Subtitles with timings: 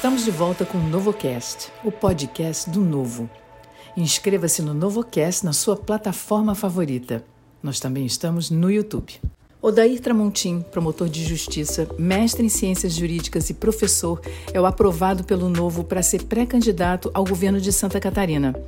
[0.00, 3.28] Estamos de volta com o NovoCast, o podcast do Novo.
[3.94, 7.22] Inscreva-se no NovoCast na sua plataforma favorita.
[7.62, 9.20] Nós também estamos no YouTube.
[9.62, 14.18] Odair Tramontim, promotor de justiça, mestre em ciências jurídicas e professor,
[14.54, 18.58] é o aprovado pelo Novo para ser pré-candidato ao governo de Santa Catarina.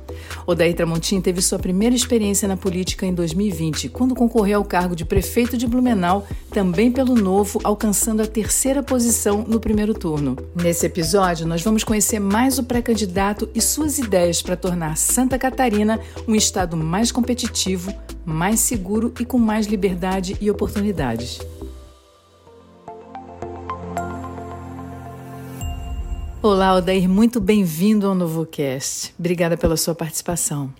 [0.45, 5.03] Odair Tramontim teve sua primeira experiência na política em 2020, quando concorreu ao cargo de
[5.03, 10.37] prefeito de Blumenau, também pelo Novo, alcançando a terceira posição no primeiro turno.
[10.55, 15.99] Nesse episódio, nós vamos conhecer mais o pré-candidato e suas ideias para tornar Santa Catarina
[16.27, 17.91] um estado mais competitivo,
[18.25, 21.39] mais seguro e com mais liberdade e oportunidades.
[26.41, 29.13] Olá, Odair, muito bem-vindo ao NovoCast.
[29.17, 30.73] Obrigada pela sua participação.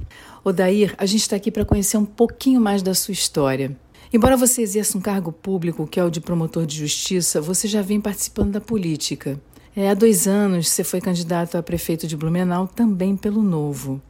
[0.43, 3.75] Odair, a gente está aqui para conhecer um pouquinho mais da sua história.
[4.11, 7.81] Embora você exerça um cargo público, que é o de promotor de justiça, você já
[7.81, 9.39] vem participando da política.
[9.75, 14.01] É, há dois anos você foi candidato a prefeito de Blumenau, também pelo Novo.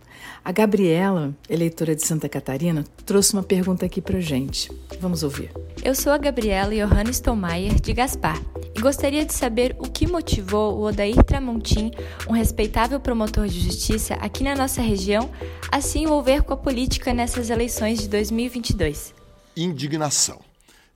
[0.43, 4.71] A Gabriela, eleitora de Santa Catarina, trouxe uma pergunta aqui pra gente.
[4.99, 5.52] Vamos ouvir.
[5.83, 8.41] Eu sou a Gabriela Johannes Stolmeier, de Gaspar,
[8.75, 11.91] e gostaria de saber o que motivou o Odair Tramontim,
[12.27, 15.29] um respeitável promotor de justiça aqui na nossa região,
[15.71, 19.13] a se envolver com a política nessas eleições de 2022.
[19.55, 20.39] Indignação.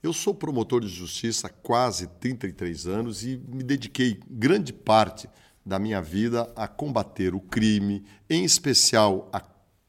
[0.02, 5.28] Eu sou promotor de justiça há quase 33 anos e me dediquei grande parte
[5.68, 9.42] da minha vida a combater o crime, em especial a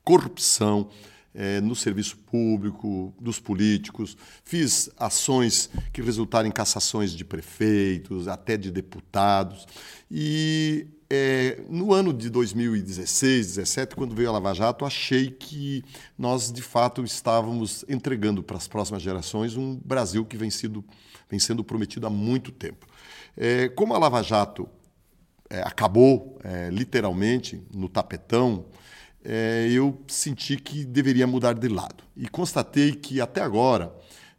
[0.03, 0.89] corrupção
[1.33, 4.17] é, no serviço público, dos políticos.
[4.43, 9.65] Fiz ações que resultaram em cassações de prefeitos, até de deputados.
[10.11, 15.81] E é, no ano de 2016, 2017, quando veio a Lava Jato, achei que
[16.17, 20.83] nós, de fato, estávamos entregando para as próximas gerações um Brasil que vem, sido,
[21.29, 22.85] vem sendo prometido há muito tempo.
[23.37, 24.69] É, como a Lava Jato
[25.49, 28.65] é, acabou é, literalmente no tapetão,
[29.23, 32.03] é, eu senti que deveria mudar de lado.
[32.15, 33.93] E constatei que até agora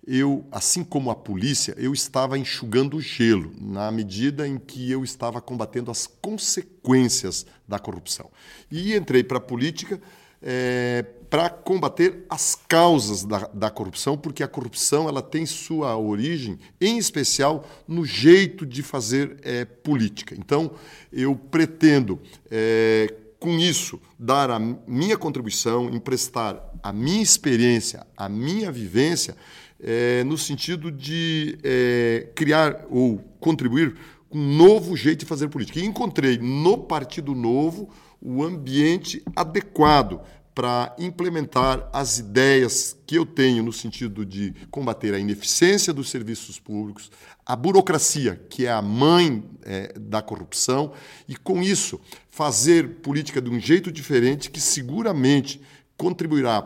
[0.06, 5.04] eu, assim como a polícia, eu estava enxugando o gelo na medida em que eu
[5.04, 8.31] estava combatendo as consequências da corrupção.
[8.70, 10.00] E entrei para a política
[10.43, 16.59] é, para combater as causas da, da, corrupção, porque a corrupção ela tem sua origem,
[16.81, 20.35] em especial, no jeito de fazer é, política.
[20.37, 20.73] Então,
[21.13, 22.21] eu pretendo,
[22.51, 29.37] é, com isso, dar a minha contribuição, emprestar a minha experiência, a minha vivência,
[29.79, 33.97] é, no sentido de é, criar ou contribuir
[34.29, 35.79] com um novo jeito de fazer política.
[35.79, 37.89] E encontrei no Partido Novo
[38.21, 40.21] o ambiente adequado
[40.55, 46.59] para implementar as ideias que eu tenho no sentido de combater a ineficiência dos serviços
[46.59, 47.11] públicos,
[47.47, 50.93] a burocracia, que é a mãe é, da corrupção,
[51.28, 52.00] e com isso
[52.31, 55.61] fazer política de um jeito diferente que seguramente
[55.97, 56.62] contribuirá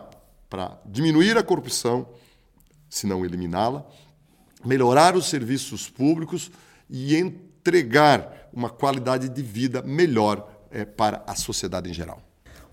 [0.48, 2.08] para diminuir a corrupção,
[2.88, 3.84] se não eliminá-la,
[4.64, 6.50] melhorar os serviços públicos
[6.88, 12.22] e entregar uma qualidade de vida melhor é, para a sociedade em geral.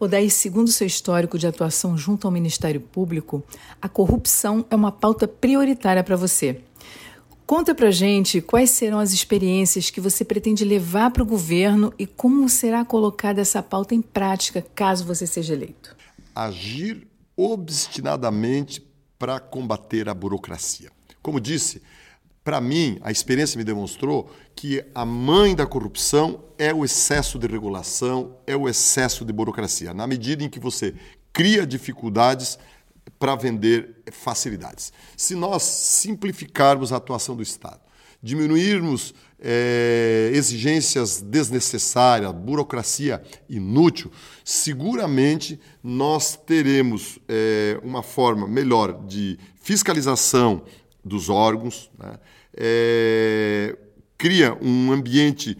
[0.01, 3.43] Odaí, segundo seu histórico de atuação junto ao Ministério Público,
[3.79, 6.59] a corrupção é uma pauta prioritária para você.
[7.45, 12.07] Conta pra gente quais serão as experiências que você pretende levar para o governo e
[12.07, 15.95] como será colocada essa pauta em prática caso você seja eleito.
[16.33, 17.07] Agir
[17.37, 18.83] obstinadamente
[19.19, 20.91] para combater a burocracia.
[21.21, 21.79] Como disse,
[22.43, 27.47] para mim, a experiência me demonstrou que a mãe da corrupção é o excesso de
[27.47, 29.93] regulação, é o excesso de burocracia.
[29.93, 30.95] Na medida em que você
[31.31, 32.57] cria dificuldades
[33.19, 34.91] para vender facilidades.
[35.15, 37.79] Se nós simplificarmos a atuação do Estado,
[38.21, 44.11] diminuirmos é, exigências desnecessárias, burocracia inútil,
[44.43, 50.63] seguramente nós teremos é, uma forma melhor de fiscalização
[51.03, 52.19] dos órgãos, né?
[52.55, 53.77] é,
[54.17, 55.57] cria um ambiente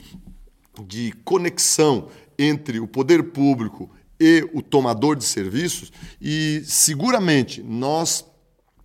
[0.85, 3.89] de conexão entre o poder público
[4.19, 8.25] e o tomador de serviços e seguramente nós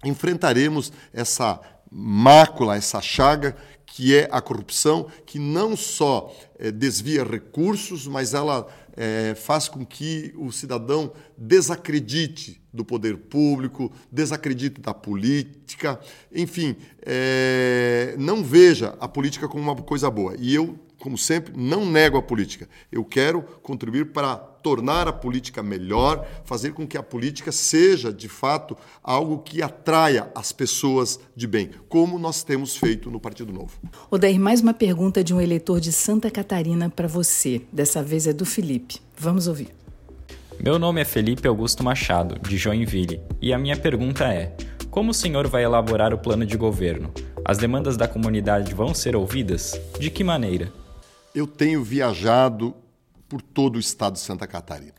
[0.04, 1.60] enfrentaremos essa
[1.90, 8.66] mácula, essa chaga que é a corrupção, que não só é, desvia recursos, mas ela
[8.96, 16.00] é, faz com que o cidadão desacredite do poder público, desacredite da política,
[16.34, 20.34] enfim, é, não veja a política como uma coisa boa.
[20.38, 22.68] E eu como sempre, não nego a política.
[22.90, 28.28] Eu quero contribuir para tornar a política melhor, fazer com que a política seja, de
[28.28, 33.78] fato, algo que atraia as pessoas de bem, como nós temos feito no Partido Novo.
[34.10, 37.62] Odair, mais uma pergunta de um eleitor de Santa Catarina para você.
[37.72, 38.96] Dessa vez é do Felipe.
[39.16, 39.68] Vamos ouvir.
[40.58, 44.56] Meu nome é Felipe Augusto Machado, de Joinville, e a minha pergunta é:
[44.90, 47.12] como o senhor vai elaborar o plano de governo?
[47.44, 49.78] As demandas da comunidade vão ser ouvidas?
[50.00, 50.72] De que maneira?
[51.36, 52.74] Eu tenho viajado
[53.28, 54.94] por todo o estado de Santa Catarina.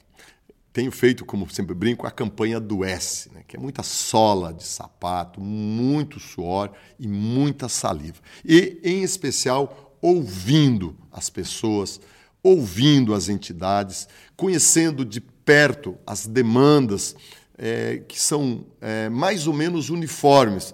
[0.72, 4.64] Tenho feito, como sempre brinco, a campanha do S, né, que é muita sola de
[4.64, 8.20] sapato, muito suor e muita saliva.
[8.46, 12.00] E, em especial, ouvindo as pessoas,
[12.44, 17.16] ouvindo as entidades, conhecendo de perto as demandas
[17.58, 20.74] é, que são é, mais ou menos uniformes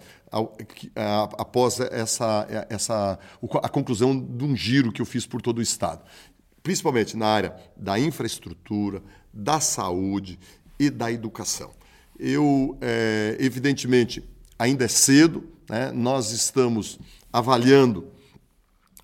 [1.37, 3.19] após essa, essa,
[3.61, 6.03] a conclusão de um giro que eu fiz por todo o Estado,
[6.63, 10.39] principalmente na área da infraestrutura, da saúde
[10.79, 11.71] e da educação.
[12.19, 14.23] Eu, é, evidentemente,
[14.57, 15.91] ainda é cedo, né?
[15.91, 16.99] nós estamos
[17.31, 18.07] avaliando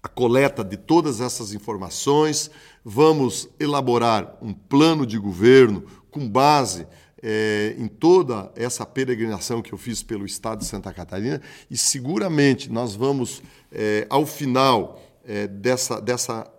[0.01, 2.49] a coleta de todas essas informações,
[2.83, 6.87] vamos elaborar um plano de governo com base
[7.21, 12.71] é, em toda essa peregrinação que eu fiz pelo estado de Santa Catarina e seguramente
[12.71, 16.50] nós vamos, é, ao final é, dessa, dessa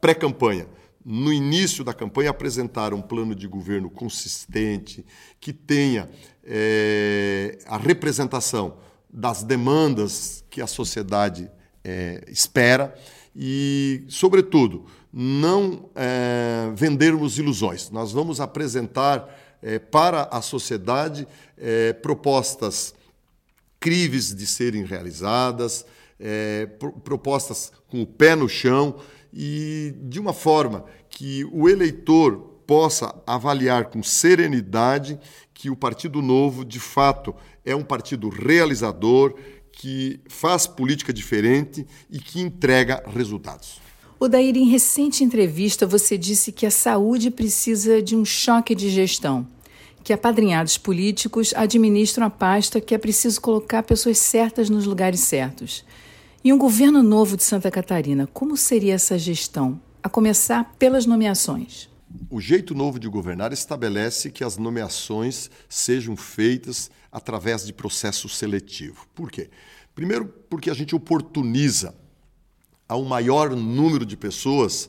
[0.00, 0.66] pré-campanha,
[1.04, 5.06] no início da campanha, apresentar um plano de governo consistente,
[5.38, 6.10] que tenha
[6.42, 8.78] é, a representação
[9.08, 11.48] das demandas que a sociedade
[11.84, 12.92] é, espera
[13.34, 17.90] e, sobretudo, não é, vendermos ilusões.
[17.90, 21.26] Nós vamos apresentar é, para a sociedade
[21.56, 22.94] é, propostas
[23.78, 25.84] críveis de serem realizadas,
[26.18, 28.96] é, pro, propostas com o pé no chão
[29.32, 35.18] e de uma forma que o eleitor possa avaliar com serenidade
[35.54, 39.34] que o Partido Novo, de fato, é um partido realizador,
[39.72, 43.85] que faz política diferente e que entrega resultados.
[44.18, 49.46] Odair, em recente entrevista, você disse que a saúde precisa de um choque de gestão,
[50.02, 55.84] que apadrinhados políticos administram a pasta que é preciso colocar pessoas certas nos lugares certos.
[56.42, 59.78] E um governo novo de Santa Catarina, como seria essa gestão?
[60.02, 61.86] A começar pelas nomeações.
[62.30, 69.06] O jeito novo de governar estabelece que as nomeações sejam feitas através de processo seletivo.
[69.14, 69.50] Por quê?
[69.94, 71.94] Primeiro, porque a gente oportuniza
[72.88, 74.88] a um maior número de pessoas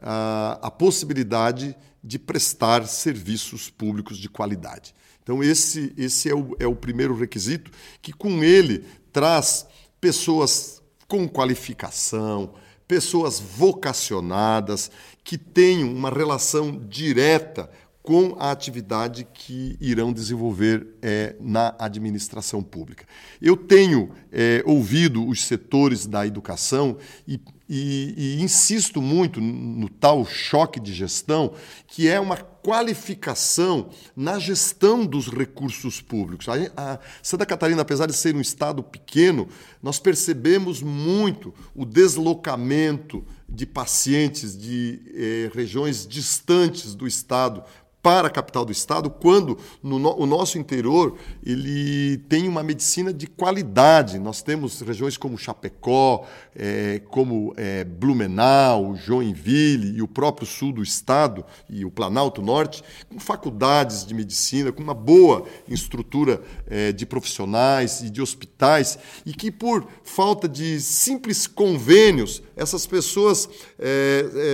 [0.00, 4.94] a, a possibilidade de prestar serviços públicos de qualidade.
[5.22, 7.70] Então, esse, esse é, o, é o primeiro requisito,
[8.00, 9.66] que com ele traz
[10.00, 12.54] pessoas com qualificação,
[12.86, 14.90] pessoas vocacionadas,
[15.22, 17.70] que tenham uma relação direta
[18.08, 23.04] com a atividade que irão desenvolver é, na administração pública.
[23.38, 26.96] Eu tenho é, ouvido os setores da educação
[27.26, 27.38] e,
[27.68, 31.52] e, e insisto muito no tal choque de gestão,
[31.86, 36.46] que é uma qualificação na gestão dos recursos públicos.
[36.78, 39.48] A Santa Catarina, apesar de ser um estado pequeno,
[39.82, 47.62] nós percebemos muito o deslocamento de pacientes de eh, regiões distantes do estado
[48.02, 53.26] para a capital do estado, quando no, o nosso interior ele tem uma medicina de
[53.26, 54.18] qualidade.
[54.18, 56.24] Nós temos regiões como Chapecó,
[56.54, 62.84] é, como é, Blumenau, Joinville e o próprio sul do estado e o Planalto Norte,
[63.08, 69.32] com faculdades de medicina, com uma boa estrutura é, de profissionais e de hospitais, e
[69.32, 73.48] que por falta de simples convênios, essas pessoas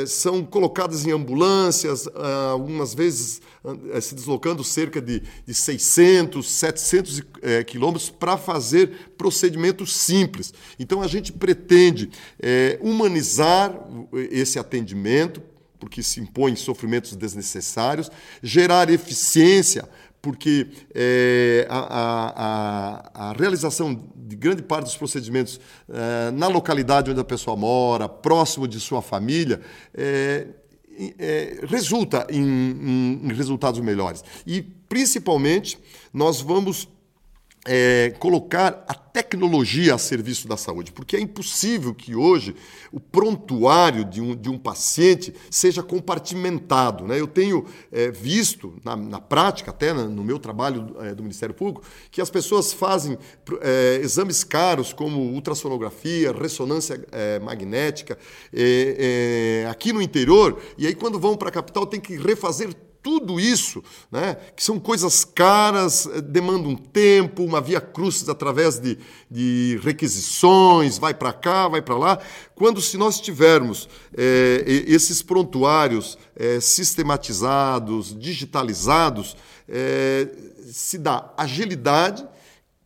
[0.06, 3.40] são colocadas em ambulâncias, ah, algumas vezes
[4.00, 10.52] se deslocando cerca de, de 600, 700 é, quilômetros para fazer procedimentos simples.
[10.78, 12.10] Então, a gente pretende
[12.40, 13.74] é, humanizar
[14.30, 15.42] esse atendimento,
[15.78, 18.10] porque se impõem sofrimentos desnecessários,
[18.42, 19.88] gerar eficiência,
[20.24, 27.20] porque é, a, a, a, realização de grande parte dos procedimentos é, na localidade onde
[27.20, 29.60] a pessoa mora, próximo de sua família,
[29.92, 30.46] é,
[31.18, 34.22] é, resulta em, em, resultados melhores.
[34.46, 35.78] E, principalmente,
[36.12, 36.88] nós vamos
[37.66, 42.54] é, colocar a tecnologia a serviço da saúde, porque é impossível que hoje
[42.92, 47.06] o prontuário de um, de um paciente seja compartimentado.
[47.06, 47.20] Né?
[47.20, 51.82] Eu tenho é, visto, na, na, prática, até no meu trabalho é, do Ministério Público,
[52.10, 53.16] que as pessoas fazem
[53.60, 58.18] é, exames caros como ultrassonografia, ressonância é, magnética,
[58.52, 62.74] é, aqui no interior, e aí quando vão para a capital tem que refazer
[63.04, 68.96] tudo isso, né, que são coisas caras, eh, demandam tempo, uma via cruzes através de,
[69.30, 72.18] de requisições, vai para cá, vai para lá.
[72.54, 79.36] Quando se nós tivermos é, esses prontuários é, sistematizados, digitalizados,
[79.68, 80.26] é,
[80.72, 82.26] se dá agilidade,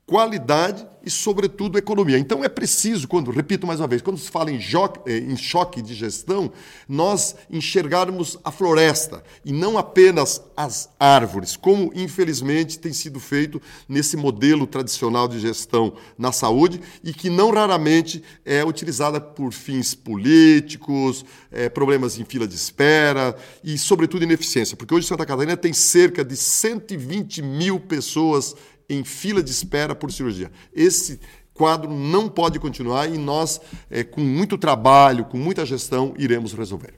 [0.09, 2.19] qualidade e, sobretudo, economia.
[2.19, 5.83] Então é preciso, quando, repito mais uma vez, quando se fala em, eh, em choque
[5.83, 6.50] de gestão,
[6.88, 14.17] nós enxergarmos a floresta e não apenas as árvores, como infelizmente tem sido feito nesse
[14.17, 21.23] modelo tradicional de gestão na saúde e que não raramente é utilizada por fins políticos,
[21.53, 24.75] é, problemas em fila de espera e, sobretudo, ineficiência.
[24.75, 28.57] Porque hoje Santa Catarina tem cerca de 120 mil pessoas
[28.88, 30.50] em fila de espera por cirurgia.
[30.75, 31.21] Esse
[31.52, 36.95] quadro não pode continuar e nós, é, com muito trabalho, com muita gestão, iremos resolver.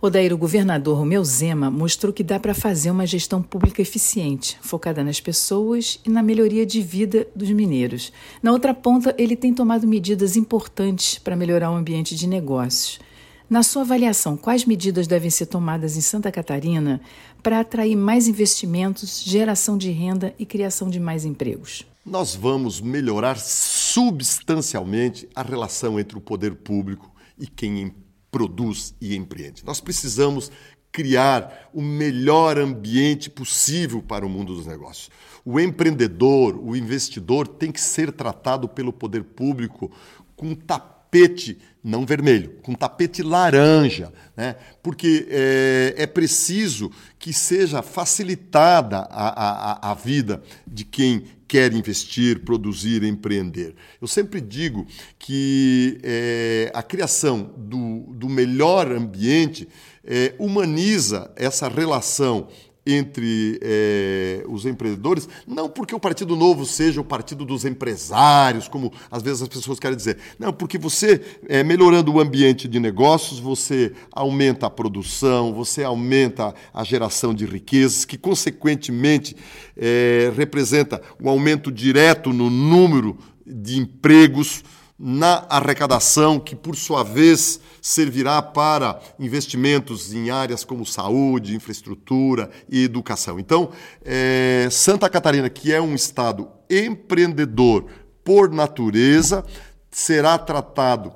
[0.00, 5.02] Odair, o governador Romeu Zema mostrou que dá para fazer uma gestão pública eficiente, focada
[5.02, 8.12] nas pessoas e na melhoria de vida dos mineiros.
[8.42, 13.00] Na outra ponta, ele tem tomado medidas importantes para melhorar o ambiente de negócios.
[13.48, 17.00] Na sua avaliação, quais medidas devem ser tomadas em Santa Catarina
[17.42, 21.84] para atrair mais investimentos, geração de renda e criação de mais empregos?
[22.06, 27.94] Nós vamos melhorar substancialmente a relação entre o poder público e quem
[28.30, 29.62] produz e empreende.
[29.64, 30.50] Nós precisamos
[30.90, 35.10] criar o melhor ambiente possível para o mundo dos negócios.
[35.44, 39.90] O empreendedor, o investidor tem que ser tratado pelo poder público
[40.34, 44.56] com tapete tapete não vermelho, com tapete laranja, né?
[44.82, 52.40] porque é, é preciso que seja facilitada a, a, a vida de quem quer investir,
[52.40, 53.74] produzir, empreender.
[54.00, 54.86] Eu sempre digo
[55.18, 59.68] que é, a criação do, do melhor ambiente
[60.02, 62.48] é, humaniza essa relação
[62.86, 68.92] entre é, os empreendedores, não porque o Partido Novo seja o partido dos empresários, como
[69.10, 73.40] às vezes as pessoas querem dizer, não, porque você, é, melhorando o ambiente de negócios,
[73.40, 79.34] você aumenta a produção, você aumenta a geração de riquezas, que consequentemente
[79.76, 84.62] é, representa um aumento direto no número de empregos,
[84.98, 92.84] na arrecadação, que por sua vez servirá para investimentos em áreas como saúde, infraestrutura e
[92.84, 93.38] educação.
[93.40, 93.70] Então,
[94.04, 97.86] é, Santa Catarina, que é um estado empreendedor
[98.22, 99.44] por natureza,
[99.90, 101.12] será tratado,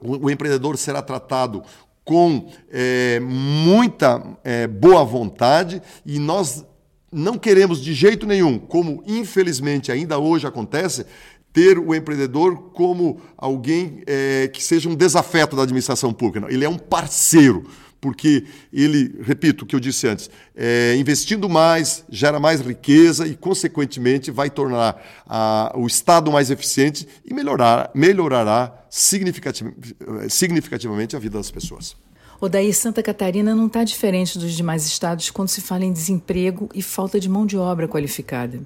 [0.00, 1.62] o, empreendedor será tratado
[2.04, 6.64] com é, muita é, boa vontade e nós
[7.10, 11.06] não queremos de jeito nenhum, como infelizmente ainda hoje acontece,
[11.52, 16.40] ter o empreendedor como alguém é, que seja um desafeto da administração pública.
[16.40, 17.64] Não, ele é um parceiro,
[18.00, 23.34] porque ele, repito o que eu disse antes, é, investindo mais, gera mais riqueza e,
[23.34, 31.50] consequentemente, vai tornar a, o Estado mais eficiente e melhorar, melhorará significativamente a vida das
[31.50, 31.96] pessoas.
[32.40, 36.68] O daí Santa Catarina não está diferente dos demais estados quando se fala em desemprego
[36.72, 38.60] e falta de mão de obra qualificada.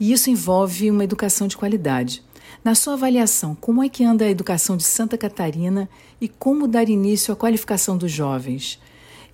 [0.00, 2.24] E isso envolve uma educação de qualidade.
[2.64, 5.88] Na sua avaliação, como é que anda a educação de Santa Catarina
[6.18, 8.80] e como dar início à qualificação dos jovens?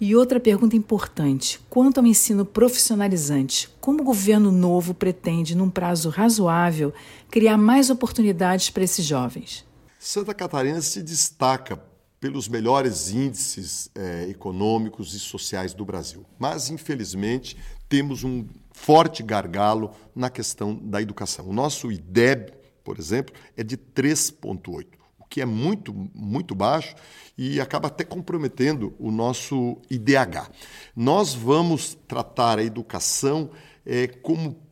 [0.00, 6.11] E outra pergunta importante: quanto ao ensino profissionalizante, como o governo novo pretende, num prazo
[6.11, 6.92] razoável,
[7.30, 9.64] criar mais oportunidades para esses jovens?
[9.99, 11.80] Santa Catarina se destaca
[12.20, 16.25] pelos melhores índices eh, econômicos e sociais do Brasil.
[16.38, 17.56] Mas, infelizmente,
[17.88, 21.49] temos um forte gargalo na questão da educação.
[21.49, 22.52] O nosso IDEB,
[22.85, 24.87] por exemplo, é de 3,8,
[25.19, 26.95] o que é muito, muito baixo
[27.37, 30.50] e acaba até comprometendo o nosso IDH.
[30.95, 33.50] Nós vamos tratar a educação
[33.85, 34.65] é, como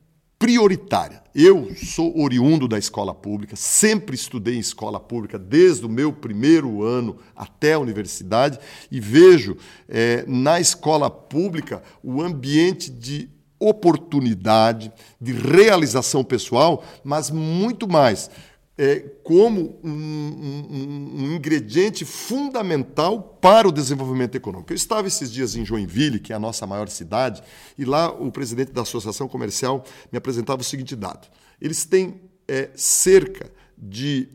[0.44, 1.22] prioritária.
[1.34, 6.82] Eu sou oriundo da escola pública, sempre estudei em escola pública desde o meu primeiro
[6.82, 8.58] ano até a universidade
[8.90, 9.56] e vejo
[9.88, 18.30] é, na escola pública o ambiente de oportunidade, de realização pessoal, mas muito mais
[18.76, 24.72] é, como um, um, um, ingrediente fundamental para o desenvolvimento econômico.
[24.72, 27.42] Eu estava esses dias em Joinville, que é a nossa maior cidade,
[27.78, 31.28] e lá o presidente da Associação Comercial me apresentava o seguinte dado.
[31.60, 34.28] eles têm é, cerca de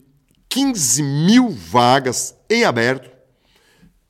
[0.48, 3.10] 15 mil vagas em aberto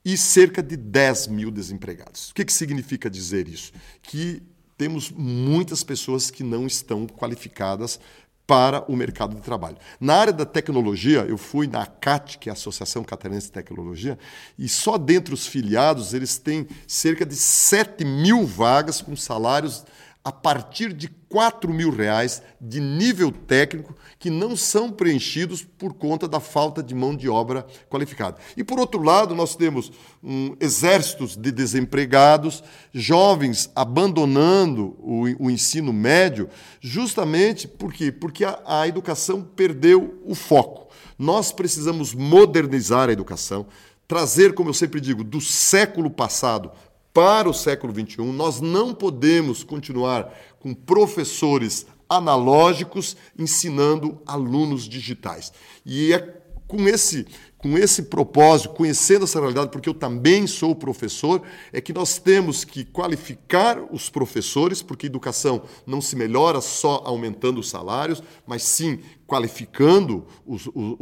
[0.04, 2.30] e cerca de 10 mil desempregados.
[2.30, 3.72] O que, que significa dizer isso?
[4.00, 4.42] Que
[4.78, 8.00] temos muitas pessoas que não estão qualificadas
[8.50, 9.76] para o mercado de trabalho.
[10.00, 14.18] Na área da tecnologia, eu fui na CAT, que é a Associação Catarinense de Tecnologia,
[14.58, 19.84] e só dentre os filiados eles têm cerca de 7 mil vagas com salários
[20.24, 26.26] a partir de 4 mil reais de nível técnico que não são preenchidos por conta
[26.26, 28.36] da falta de mão de obra qualificada.
[28.56, 35.92] E, por outro lado, nós temos um, exércitos de desempregados, jovens abandonando o, o ensino
[35.92, 36.48] médio,
[36.80, 38.10] justamente por quê?
[38.10, 40.88] porque a, a educação perdeu o foco.
[41.16, 43.66] Nós precisamos modernizar a educação,
[44.08, 46.72] trazer, como eu sempre digo, do século passado
[47.12, 55.52] para o século XXI, nós não podemos continuar com professores analógicos ensinando alunos digitais.
[55.84, 56.40] E é
[56.70, 57.26] com esse,
[57.58, 62.64] com esse propósito, conhecendo essa realidade, porque eu também sou professor, é que nós temos
[62.64, 69.00] que qualificar os professores, porque educação não se melhora só aumentando os salários, mas sim
[69.26, 70.94] qualificando os, os,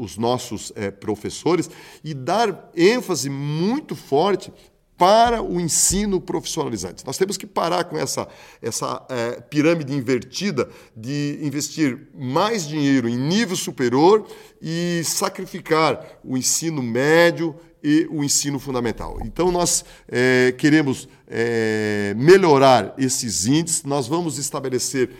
[0.00, 1.68] os nossos é, professores
[2.04, 4.52] e dar ênfase muito forte
[4.98, 7.06] para o ensino profissionalizante.
[7.06, 8.26] Nós temos que parar com essa,
[8.60, 14.26] essa é, pirâmide invertida de investir mais dinheiro em nível superior
[14.60, 19.18] e sacrificar o ensino médio e o ensino fundamental.
[19.22, 25.10] Então, nós é, queremos é, melhorar esses índices, nós vamos estabelecer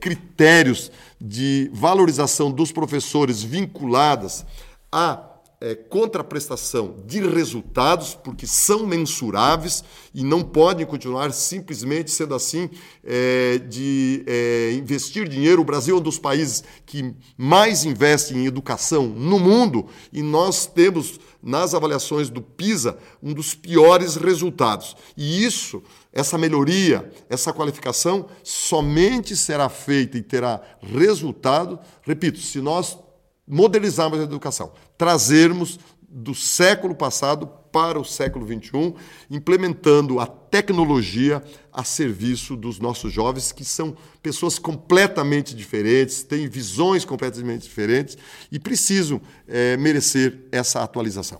[0.00, 4.44] critérios de valorização dos professores vinculadas
[4.92, 5.25] a
[5.60, 9.82] é, contraprestação de resultados, porque são mensuráveis
[10.14, 12.68] e não podem continuar simplesmente sendo assim
[13.02, 15.62] é, de é, investir dinheiro.
[15.62, 20.66] O Brasil é um dos países que mais investe em educação no mundo e nós
[20.66, 24.96] temos nas avaliações do PISA um dos piores resultados.
[25.16, 25.82] E isso,
[26.12, 32.98] essa melhoria, essa qualificação somente será feita e terá resultado, repito, se nós
[33.46, 38.94] modernizarmos a educação, trazermos do século passado para o século XXI,
[39.30, 47.04] implementando a tecnologia a serviço dos nossos jovens, que são pessoas completamente diferentes, têm visões
[47.04, 48.16] completamente diferentes
[48.50, 51.38] e precisam é, merecer essa atualização.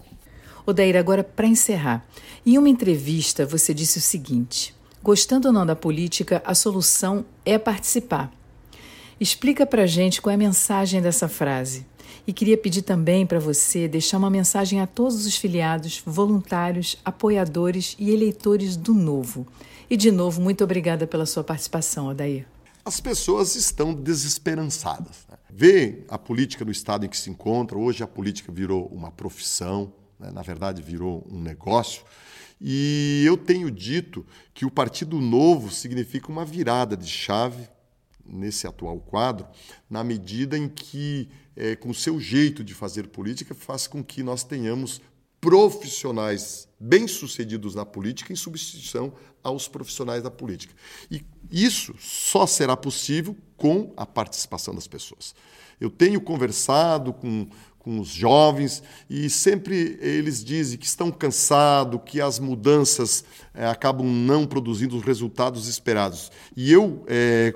[0.66, 2.06] Odair, agora para encerrar,
[2.44, 7.56] em uma entrevista você disse o seguinte: gostando ou não da política, a solução é
[7.56, 8.30] participar.
[9.18, 11.86] Explica para gente qual é a mensagem dessa frase.
[12.26, 17.96] E queria pedir também para você deixar uma mensagem a todos os filiados, voluntários, apoiadores
[17.98, 19.46] e eleitores do Novo.
[19.88, 22.46] E de novo, muito obrigada pela sua participação, Odair.
[22.84, 25.26] As pessoas estão desesperançadas.
[25.28, 25.36] Né?
[25.50, 27.78] Vê a política no estado em que se encontra.
[27.78, 30.30] Hoje a política virou uma profissão, né?
[30.30, 32.02] na verdade, virou um negócio.
[32.60, 37.68] E eu tenho dito que o Partido Novo significa uma virada de chave
[38.24, 39.46] nesse atual quadro,
[39.88, 44.22] na medida em que, é, com o seu jeito de fazer política, faz com que
[44.22, 45.00] nós tenhamos
[45.40, 50.74] profissionais bem-sucedidos na política em substituição aos profissionais da política.
[51.10, 55.34] E isso só será possível com a participação das pessoas.
[55.80, 57.46] Eu tenho conversado com,
[57.78, 64.06] com os jovens e sempre eles dizem que estão cansados, que as mudanças é, acabam
[64.06, 66.30] não produzindo os resultados esperados.
[66.56, 67.52] E eu, é,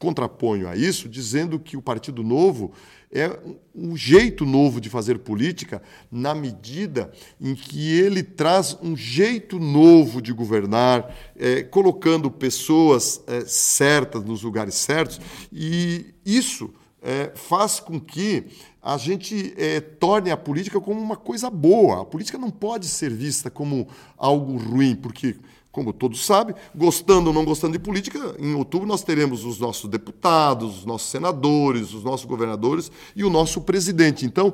[0.00, 2.72] contraponho a isso dizendo que o Partido Novo
[3.12, 3.36] é
[3.74, 10.22] um jeito novo de fazer política na medida em que ele traz um jeito novo
[10.22, 15.20] de governar, é, colocando pessoas é, certas nos lugares certos,
[15.52, 18.44] e isso é, faz com que
[18.82, 22.02] a gente é, torne a política como uma coisa boa.
[22.02, 25.36] A política não pode ser vista como algo ruim, porque
[25.72, 29.88] como todos sabem, gostando ou não gostando de política, em outubro nós teremos os nossos
[29.88, 34.26] deputados, os nossos senadores, os nossos governadores e o nosso presidente.
[34.26, 34.52] Então,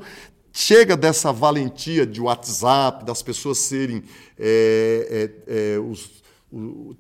[0.53, 4.03] chega dessa valentia de WhatsApp, das pessoas serem
[4.39, 6.23] é, é, é, os,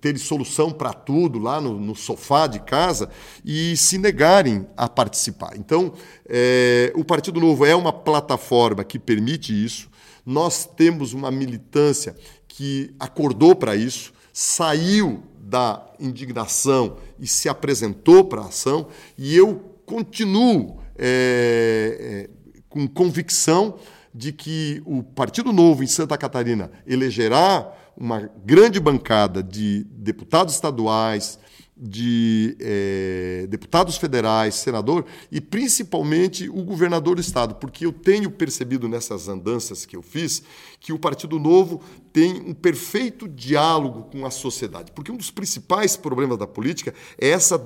[0.01, 3.11] terem solução para tudo lá no, no, sofá de casa
[3.45, 5.57] e se negarem a participar.
[5.57, 5.93] Então,
[6.27, 9.89] é, o Partido Novo é uma plataforma que permite isso.
[10.27, 12.17] Nós temos uma militância
[12.49, 19.77] que acordou para isso, saiu da indignação e se apresentou para a ação, e eu
[19.87, 22.31] continuo é, é,
[22.69, 23.79] com convicção
[24.13, 31.39] de que o Partido Novo em Santa Catarina elegerá uma grande bancada de deputados estaduais,
[31.77, 38.89] de é, deputados federais, senador e principalmente o governador do estado, porque eu tenho percebido
[38.89, 40.43] nessas andanças que eu fiz
[40.81, 41.83] que o Partido Novo
[42.15, 47.29] tem um perfeito diálogo com a sociedade, porque um dos principais problemas da política é
[47.29, 47.59] essa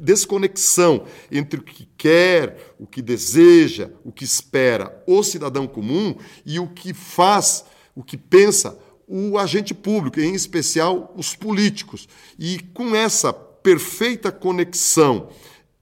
[0.00, 6.58] desconexão entre o que quer, o que deseja, o que espera o cidadão comum e
[6.58, 8.78] o que faz, o que pensa
[9.14, 12.08] o agente público, em especial os políticos.
[12.38, 15.28] E com essa perfeita conexão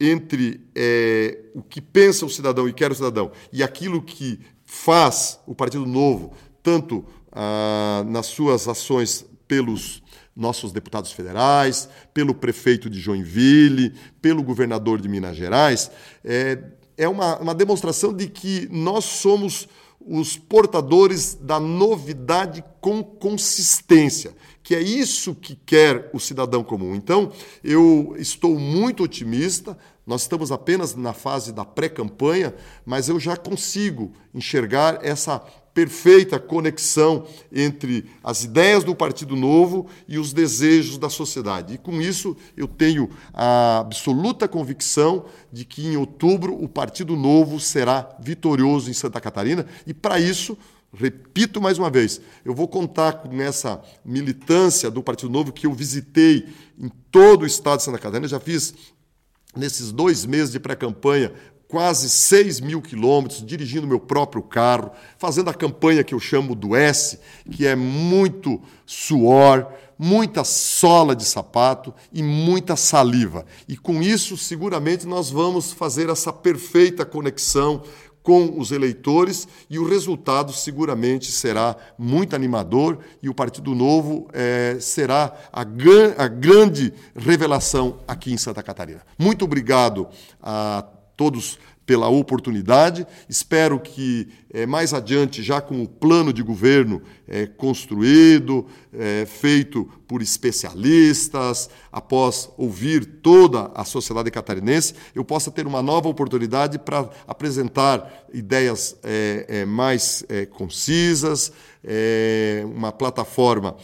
[0.01, 5.39] entre é, o que pensa o cidadão e quer o cidadão e aquilo que faz
[5.47, 10.03] o Partido Novo, tanto ah, nas suas ações pelos
[10.35, 15.91] nossos deputados federais, pelo prefeito de Joinville, pelo governador de Minas Gerais,
[16.25, 16.59] é,
[16.97, 19.69] é uma, uma demonstração de que nós somos
[20.01, 26.95] os portadores da novidade com consistência, que é isso que quer o cidadão comum.
[26.95, 27.33] Então,
[27.63, 29.77] eu estou muito otimista.
[30.07, 35.41] Nós estamos apenas na fase da pré-campanha, mas eu já consigo enxergar essa
[35.81, 41.73] perfeita conexão entre as ideias do Partido Novo e os desejos da sociedade.
[41.73, 47.59] E com isso, eu tenho a absoluta convicção de que em outubro o Partido Novo
[47.59, 50.57] será vitorioso em Santa Catarina e para isso
[50.93, 55.73] Repito mais uma vez, eu vou contar com essa militância do Partido Novo que eu
[55.73, 58.27] visitei em todo o estado de Santa Catarina.
[58.27, 58.75] já fiz,
[59.55, 61.33] nesses dois meses de pré-campanha,
[61.71, 66.75] quase 6 mil quilômetros, dirigindo meu próprio carro, fazendo a campanha que eu chamo do
[66.75, 73.47] S, que é muito suor, muita sola de sapato e muita saliva.
[73.69, 77.83] E com isso, seguramente, nós vamos fazer essa perfeita conexão
[78.23, 84.77] com os eleitores e o resultado seguramente será muito animador e o Partido Novo é,
[84.81, 89.03] será a, a grande revelação aqui em Santa Catarina.
[89.19, 90.07] Muito obrigado
[90.43, 90.85] a
[91.21, 93.07] todos pela oportunidade.
[93.29, 99.87] Espero que é, mais adiante, já com o plano de governo é, construído, é, feito
[100.09, 107.07] por especialistas, após ouvir toda a sociedade catarinense, eu possa ter uma nova oportunidade para
[107.29, 108.97] apresentar ideias
[109.69, 111.53] mais concisas,
[112.73, 113.77] uma plataforma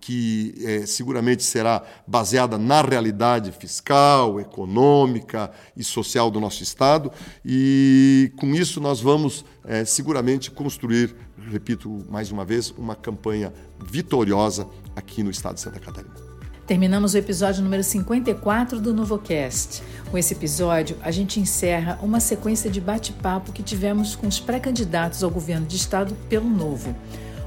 [0.00, 7.10] que é, seguramente será baseada na realidade fiscal, econômica e social do nosso Estado,
[7.44, 11.14] e com isso nós vamos é, seguramente construir,
[11.50, 13.52] repito mais uma vez, uma campanha
[13.84, 16.32] vitoriosa aqui no Estado de Santa Catarina.
[16.66, 19.82] Terminamos o episódio número 54 do NovoCast.
[20.10, 25.24] Com esse episódio, a gente encerra uma sequência de bate-papo que tivemos com os pré-candidatos
[25.24, 26.94] ao governo de estado pelo Novo.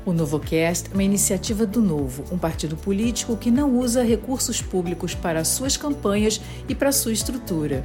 [0.06, 5.16] O NovoCast é uma iniciativa do Novo, um partido político que não usa recursos públicos
[5.16, 6.40] para suas campanhas
[6.70, 7.84] e para sua estrutura.